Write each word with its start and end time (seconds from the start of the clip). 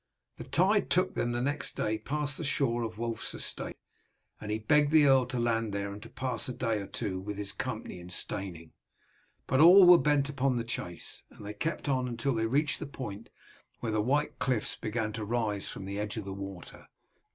The 0.37 0.45
tide 0.45 0.89
took 0.89 1.13
them 1.13 1.31
the 1.31 1.43
next 1.43 1.75
day 1.77 1.99
past 1.99 2.39
the 2.39 2.43
shore 2.43 2.81
of 2.81 2.97
Wulf's 2.97 3.35
estate, 3.35 3.77
and 4.39 4.49
he 4.49 4.57
begged 4.57 4.89
the 4.89 5.05
earl 5.05 5.27
to 5.27 5.37
land 5.37 5.73
there 5.73 5.93
and 5.93 6.01
to 6.01 6.09
pass 6.09 6.49
a 6.49 6.55
day 6.55 6.81
or 6.81 6.87
two 6.87 7.19
with 7.19 7.37
his 7.37 7.51
company 7.51 8.01
at 8.01 8.11
Steyning; 8.11 8.71
but 9.45 9.59
all 9.59 9.85
were 9.85 9.99
bent 9.99 10.27
upon 10.27 10.55
the 10.55 10.63
chase, 10.63 11.23
and 11.29 11.45
they 11.45 11.53
kept 11.53 11.87
on 11.87 12.07
until 12.07 12.33
they 12.33 12.47
reached 12.47 12.79
the 12.79 12.87
point 12.87 13.29
where 13.79 13.91
the 13.91 14.01
white 14.01 14.39
cliffs 14.39 14.75
began 14.75 15.13
to 15.13 15.23
rise 15.23 15.67
from 15.67 15.85
the 15.85 15.99
edge 15.99 16.17
of 16.17 16.25
the 16.25 16.33
water. 16.33 16.87